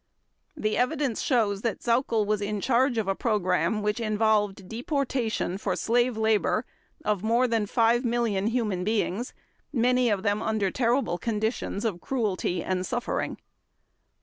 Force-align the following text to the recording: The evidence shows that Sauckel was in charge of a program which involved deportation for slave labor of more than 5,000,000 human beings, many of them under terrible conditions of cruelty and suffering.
The 0.57 0.77
evidence 0.77 1.21
shows 1.21 1.61
that 1.61 1.81
Sauckel 1.81 2.25
was 2.25 2.41
in 2.41 2.59
charge 2.59 2.97
of 2.97 3.07
a 3.07 3.13
program 3.13 3.83
which 3.83 3.99
involved 3.99 4.67
deportation 4.67 5.59
for 5.59 5.75
slave 5.75 6.17
labor 6.17 6.65
of 7.05 7.21
more 7.21 7.47
than 7.47 7.67
5,000,000 7.67 8.49
human 8.49 8.83
beings, 8.83 9.35
many 9.71 10.09
of 10.09 10.23
them 10.23 10.41
under 10.41 10.71
terrible 10.71 11.19
conditions 11.19 11.85
of 11.85 12.01
cruelty 12.01 12.63
and 12.63 12.83
suffering. 12.83 13.37